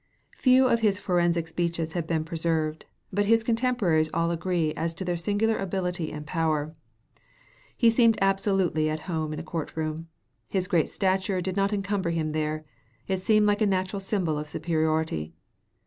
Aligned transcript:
Few 0.39 0.65
of 0.65 0.79
his 0.79 0.97
forensic 0.97 1.47
speeches 1.47 1.93
have 1.93 2.07
been 2.07 2.23
preserved, 2.23 2.85
but 3.13 3.27
his 3.27 3.43
contemporaries 3.43 4.09
all 4.15 4.31
agree 4.31 4.73
as 4.73 4.95
to 4.95 5.05
their 5.05 5.15
singular 5.15 5.55
ability 5.59 6.11
and 6.11 6.25
power. 6.25 6.73
He 7.77 7.91
seemed 7.91 8.17
absolutely 8.19 8.89
at 8.89 9.01
home 9.01 9.31
in 9.31 9.37
a 9.39 9.43
court 9.43 9.77
room; 9.77 10.07
his 10.47 10.67
great 10.67 10.89
stature 10.89 11.39
did 11.39 11.55
not 11.55 11.71
encumber 11.71 12.09
him 12.09 12.31
there; 12.31 12.65
it 13.07 13.21
seemed 13.21 13.45
like 13.45 13.61
a 13.61 13.67
natural 13.67 13.99
symbol 13.99 14.39
of 14.39 14.49
superiority. 14.49 15.35